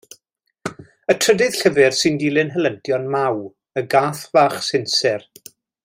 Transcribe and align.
Y 1.13 1.15
trydydd 1.25 1.57
llyfr 1.59 1.97
sy'n 1.97 2.17
dilyn 2.23 2.49
helyntion 2.55 3.05
Maw, 3.17 3.45
y 3.83 3.85
gath 3.95 4.23
fach 4.33 4.61
sinsir. 4.71 5.29